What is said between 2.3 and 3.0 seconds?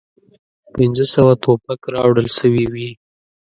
سوي وې.